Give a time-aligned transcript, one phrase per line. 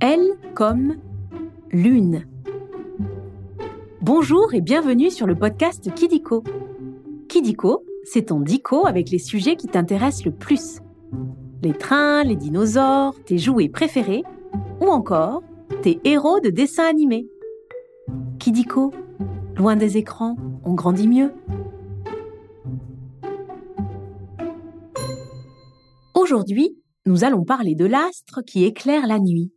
[0.00, 0.96] L comme
[1.70, 2.24] lune.
[4.00, 6.42] Bonjour et bienvenue sur le podcast Kidiko.
[7.28, 10.78] Kidiko, c'est ton dico avec les sujets qui t'intéressent le plus.
[11.62, 14.22] Les trains, les dinosaures, tes jouets préférés
[14.80, 15.42] ou encore
[15.82, 17.28] tes héros de dessins animés.
[18.38, 18.94] Kidiko,
[19.54, 21.34] loin des écrans, on grandit mieux.
[26.14, 29.52] Aujourd'hui, nous allons parler de l'astre qui éclaire la nuit.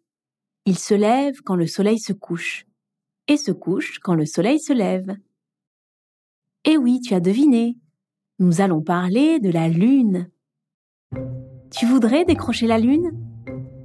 [0.65, 2.65] Il se lève quand le soleil se couche
[3.27, 5.13] et se couche quand le soleil se lève.
[6.63, 7.77] Eh oui, tu as deviné.
[8.39, 10.29] Nous allons parler de la lune.
[11.69, 13.11] Tu voudrais décrocher la lune?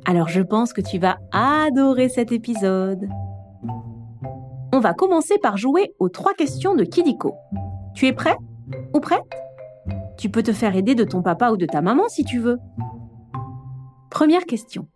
[0.07, 3.09] Alors je pense que tu vas adorer cet épisode.
[4.73, 7.35] On va commencer par jouer aux trois questions de Kidiko.
[7.95, 8.37] Tu es prêt?
[8.95, 9.25] Ou prête?
[10.17, 12.59] Tu peux te faire aider de ton papa ou de ta maman si tu veux.
[14.11, 14.87] Première question.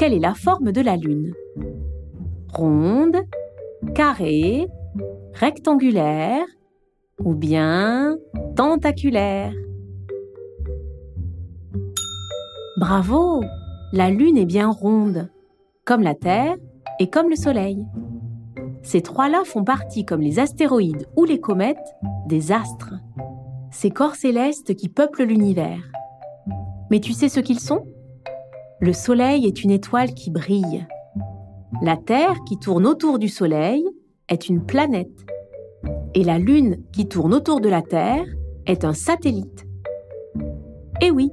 [0.00, 1.34] Quelle est la forme de la Lune
[2.54, 3.18] Ronde,
[3.94, 4.66] carrée,
[5.34, 6.46] rectangulaire
[7.22, 8.16] ou bien
[8.56, 9.52] tentaculaire
[12.78, 13.42] Bravo
[13.92, 15.28] La Lune est bien ronde,
[15.84, 16.56] comme la Terre
[16.98, 17.84] et comme le Soleil.
[18.80, 21.76] Ces trois-là font partie, comme les astéroïdes ou les comètes,
[22.26, 22.94] des astres,
[23.70, 25.92] ces corps célestes qui peuplent l'univers.
[26.90, 27.84] Mais tu sais ce qu'ils sont?
[28.82, 30.86] Le Soleil est une étoile qui brille.
[31.82, 33.84] La Terre, qui tourne autour du Soleil,
[34.30, 35.26] est une planète.
[36.14, 38.24] Et la Lune, qui tourne autour de la Terre,
[38.64, 39.66] est un satellite.
[41.02, 41.30] Et oui,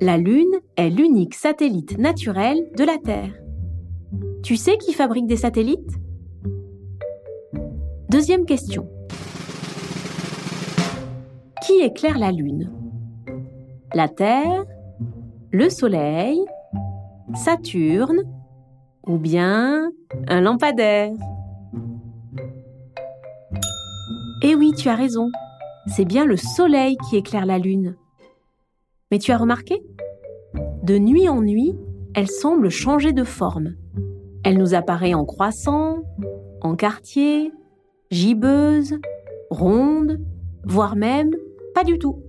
[0.00, 3.32] la Lune est l'unique satellite naturel de la Terre.
[4.42, 5.94] Tu sais qui fabrique des satellites?
[8.10, 8.88] Deuxième question.
[11.64, 12.72] Qui éclaire la Lune?
[13.94, 14.64] La Terre
[15.52, 16.44] Le Soleil
[17.34, 18.22] Saturne
[19.06, 19.90] Ou bien
[20.28, 21.12] un lampadaire
[24.42, 25.30] Eh oui, tu as raison.
[25.86, 27.96] C'est bien le Soleil qui éclaire la Lune.
[29.10, 29.82] Mais tu as remarqué?
[30.82, 31.74] De nuit en nuit,
[32.14, 33.74] elle semble changer de forme.
[34.44, 36.02] Elle nous apparaît en croissant,
[36.62, 37.52] en quartier,
[38.10, 38.94] gibbeuse,
[39.50, 40.20] ronde,
[40.64, 41.34] voire même
[41.74, 42.22] pas du tout.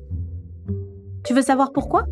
[1.23, 2.05] Tu veux savoir pourquoi?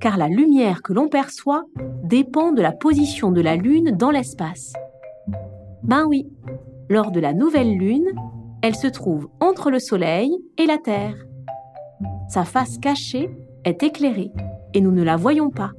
[0.00, 1.64] Car la lumière que l'on perçoit
[2.04, 4.72] dépend de la position de la Lune dans l'espace.
[5.82, 6.28] Ben oui,
[6.88, 8.08] lors de la nouvelle Lune,
[8.62, 11.16] elle se trouve entre le Soleil et la Terre.
[12.28, 13.30] Sa face cachée
[13.64, 14.30] est éclairée
[14.74, 15.72] et nous ne la voyons pas.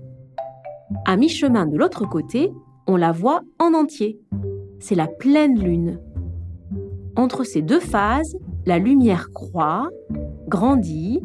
[1.05, 2.51] À mi-chemin de l'autre côté,
[2.87, 4.19] on la voit en entier.
[4.79, 5.99] C'est la pleine lune.
[7.15, 9.89] Entre ces deux phases, la lumière croît,
[10.47, 11.21] grandit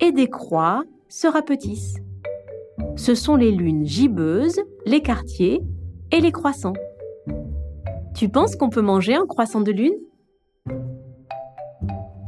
[0.00, 1.96] et décroît, se rapetissent.
[2.96, 5.62] Ce sont les lunes gibbeuses, les quartiers
[6.12, 6.74] et les croissants.
[8.14, 9.94] Tu penses qu'on peut manger un croissant de lune?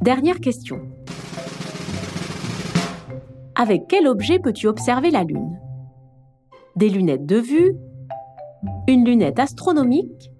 [0.02, 0.80] Dernière question.
[3.54, 5.58] Avec quel objet peux-tu observer la Lune?
[6.76, 7.74] Des lunettes de vue
[8.86, 10.30] Une lunette astronomique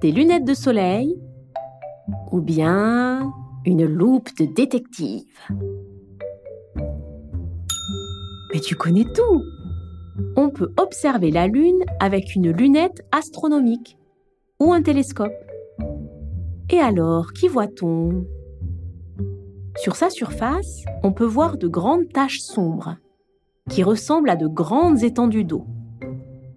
[0.00, 1.16] Des lunettes de soleil
[2.32, 3.32] Ou bien
[3.64, 5.24] une loupe de détective?
[8.54, 9.42] Mais tu connais tout
[10.36, 13.98] On peut observer la Lune avec une lunette astronomique
[14.60, 15.34] ou un télescope.
[16.70, 18.24] Et alors, qui voit-on?
[19.76, 22.96] Sur sa surface, on peut voir de grandes taches sombres,
[23.68, 25.66] qui ressemblent à de grandes étendues d'eau.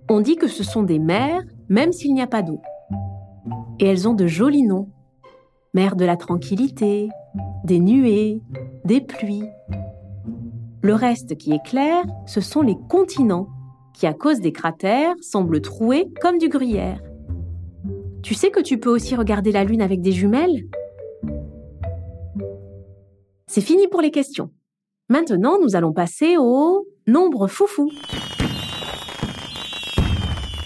[0.07, 2.61] On dit que ce sont des mers, même s'il n'y a pas d'eau.
[3.79, 4.89] Et elles ont de jolis noms.
[5.73, 7.09] Mer de la tranquillité,
[7.63, 8.39] des nuées,
[8.85, 9.49] des pluies.
[10.81, 13.49] Le reste qui est clair, ce sont les continents,
[13.93, 17.01] qui à cause des cratères semblent troués comme du gruyère.
[18.21, 20.67] Tu sais que tu peux aussi regarder la Lune avec des jumelles?
[23.47, 24.51] C'est fini pour les questions.
[25.09, 27.89] Maintenant, nous allons passer au nombre foufou.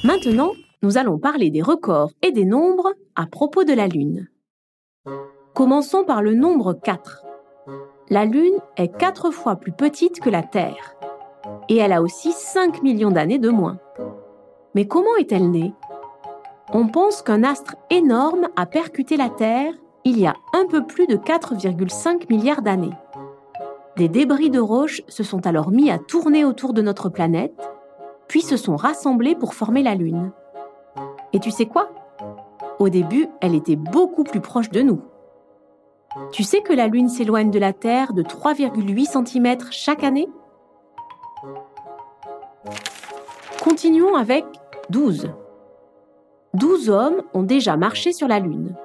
[0.04, 4.28] Maintenant, nous allons parler des records et des nombres à propos de la Lune.
[5.54, 7.24] Commençons par le nombre 4.
[8.12, 10.98] La Lune est 4 fois plus petite que la Terre.
[11.70, 13.78] Et elle a aussi 5 millions d'années de moins.
[14.76, 15.74] Mais comment est-elle née?
[16.74, 19.74] On pense qu'un astre énorme a percuté la Terre
[20.04, 22.98] il y a un peu plus de 4,5 milliards d'années.
[23.96, 27.72] Des débris de roches se sont alors mis à tourner autour de notre planète,
[28.28, 30.34] puis se sont rassemblés pour former la Lune.
[31.32, 31.88] Et tu sais quoi?
[32.78, 35.00] Au début, elle était beaucoup plus proche de nous.
[36.32, 40.28] Tu sais que la Lune s'éloigne de la Terre de 3,8 cm chaque année?
[43.64, 44.46] Continuons avec
[44.90, 45.30] 12.
[46.54, 48.76] 12 hommes ont déjà marché sur la Lune.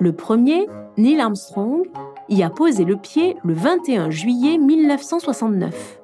[0.00, 0.66] Le premier,
[0.96, 1.88] Neil Armstrong,
[2.28, 6.00] y a posé le pied le 21 juillet 1969.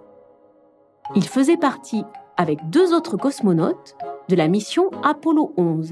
[1.16, 2.04] Il faisait partie,
[2.36, 3.96] avec deux autres cosmonautes,
[4.28, 5.90] de la mission Apollo 11.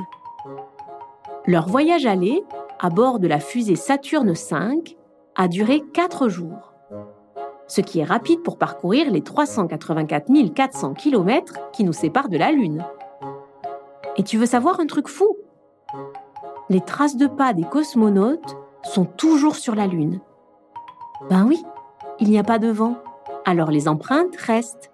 [1.47, 2.45] Leur voyage aller,
[2.81, 4.97] à bord de la fusée Saturne V,
[5.35, 6.75] a duré 4 jours,
[7.67, 12.51] ce qui est rapide pour parcourir les 384 400 km qui nous séparent de la
[12.51, 12.85] Lune.
[14.17, 15.37] Et tu veux savoir un truc fou?
[16.69, 20.21] Les traces de pas des cosmonautes sont toujours sur la Lune.
[21.31, 21.63] Ben oui,
[22.21, 22.97] il n'y a pas de vent,
[23.45, 24.93] alors les empreintes restent.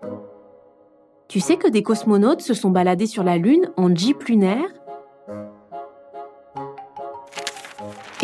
[1.29, 4.69] Tu sais que des cosmonautes se sont baladés sur la Lune en jeep lunaire?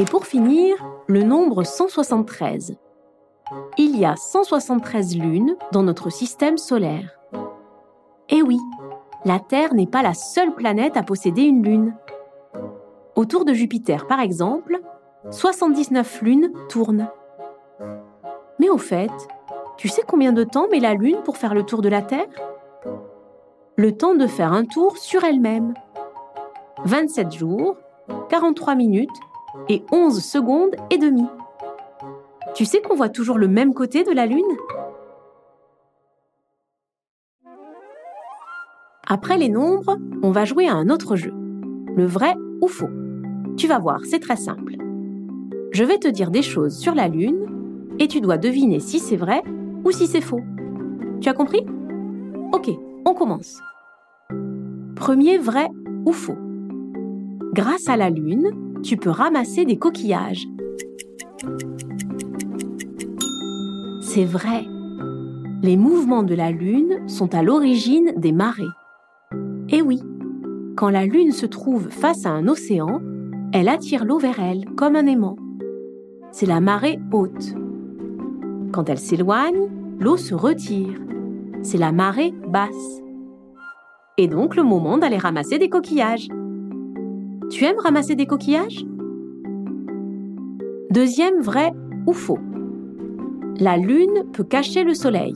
[0.00, 0.76] Et pour finir,
[1.08, 2.74] le nombre 173.
[3.76, 7.20] Il y a 173 lunes dans notre système solaire.
[8.30, 8.56] Eh oui,
[9.26, 11.94] la Terre n'est pas la seule planète à posséder une lune.
[13.14, 14.80] Autour de Jupiter, par exemple,
[15.32, 17.10] 79 lunes tournent.
[18.58, 19.12] Mais au fait,
[19.76, 22.24] tu sais combien de temps met la Lune pour faire le tour de la Terre?
[23.76, 25.74] Le temps de faire un tour sur elle-même.
[26.86, 27.76] 27 jours,
[28.30, 29.10] 43 minutes
[29.68, 31.28] et 11 secondes et demie.
[32.54, 34.42] Tu sais qu'on voit toujours le même côté de la Lune?
[39.06, 41.32] Après les nombres, on va jouer à un autre jeu.
[41.96, 42.90] Le vrai ou faux.
[43.56, 44.76] Tu vas voir, c'est très simple.
[45.72, 47.46] Je vais te dire des choses sur la Lune
[47.98, 49.42] et tu dois deviner si c'est vrai
[49.84, 50.40] ou si c'est faux.
[51.20, 51.66] Tu as compris?
[52.52, 52.70] Ok,
[53.04, 53.60] on commence.
[54.96, 55.68] Premier vrai
[56.06, 56.38] ou faux?
[57.52, 60.46] Grâce à la Lune, tu peux ramasser des coquillages.
[64.00, 64.64] C'est vrai.
[65.62, 68.64] Les mouvements de la Lune sont à l'origine des marées.
[69.68, 70.02] Eh oui,
[70.76, 73.00] quand la Lune se trouve face à un océan,
[73.52, 75.36] elle attire l'eau vers elle comme un aimant.
[76.32, 77.54] C'est la marée haute.
[78.72, 79.68] Quand elle s'éloigne,
[79.98, 80.98] l'eau se retire.
[81.62, 83.02] C'est la marée basse.
[84.16, 86.28] Et donc le moment d'aller ramasser des coquillages.
[87.50, 88.84] Tu aimes ramasser des coquillages?
[90.90, 91.72] Deuxième vrai
[92.06, 92.38] ou faux.
[93.58, 95.34] La Lune peut cacher le Soleil.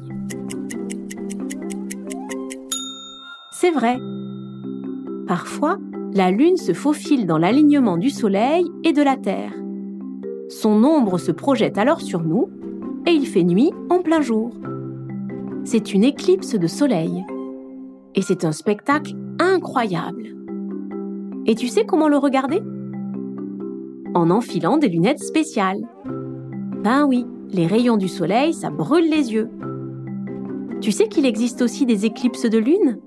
[3.50, 3.99] C'est vrai.
[5.26, 5.78] Parfois,
[6.12, 9.52] la Lune se faufile dans l'alignement du Soleil et de la Terre.
[10.49, 12.49] Son ombre se projette alors sur nous
[13.06, 14.52] et il fait nuit en plein jour.
[15.64, 17.25] C'est une éclipse de Soleil.
[18.14, 20.33] Et c'est un spectacle incroyable.
[21.46, 22.62] Et tu sais comment le regarder?
[24.14, 25.87] En enfilant des lunettes spéciales.
[26.82, 29.50] Ben oui, les rayons du soleil, ça brûle les yeux.
[30.81, 32.99] Tu sais qu'il existe aussi des éclipses de lune?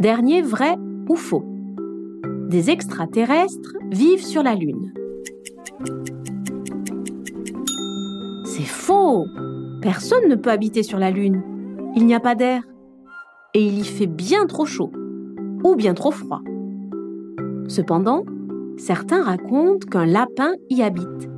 [0.00, 0.76] Dernier vrai
[1.08, 1.44] ou faux
[2.48, 4.94] Des extraterrestres vivent sur la lune.
[8.44, 9.26] C'est faux
[9.82, 11.42] Personne ne peut habiter sur la lune.
[11.94, 12.62] Il n'y a pas d'air.
[13.52, 14.90] Et il y fait bien trop chaud
[15.66, 16.42] ou bien trop froid.
[17.66, 18.24] Cependant,
[18.76, 21.28] certains racontent qu'un lapin y habite,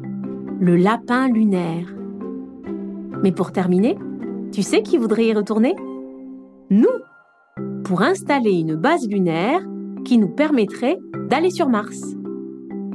[0.60, 1.94] le lapin lunaire.
[3.22, 3.96] Mais pour terminer,
[4.52, 5.74] tu sais qui voudrait y retourner?
[6.68, 6.86] Nous
[7.84, 9.60] Pour installer une base lunaire
[10.04, 10.98] qui nous permettrait
[11.30, 11.98] d'aller sur Mars.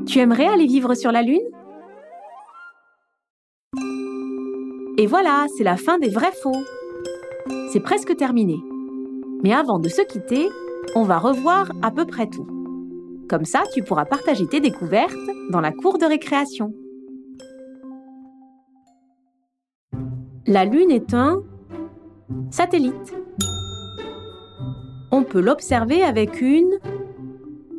[0.05, 1.39] Tu aimerais aller vivre sur la Lune?
[4.99, 6.63] Et voilà, c'est la fin des vrais faux.
[7.71, 8.57] C'est presque terminé.
[9.43, 10.47] Mais avant de se quitter,
[10.95, 12.47] on va revoir à peu près tout.
[13.29, 15.15] Comme ça, tu pourras partager tes découvertes
[15.49, 16.73] dans la cour de récréation.
[20.45, 21.41] La Lune est un
[22.51, 23.15] satellite.
[25.11, 26.79] On peut l'observer avec une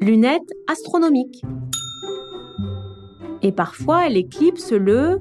[0.01, 1.45] lunette astronomique.
[3.43, 5.21] Et parfois, elle éclipse le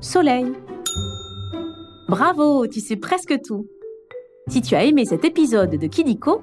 [0.00, 0.46] Soleil.
[2.08, 3.66] Bravo, tu sais presque tout.
[4.48, 6.42] Si tu as aimé cet épisode de Kidiko,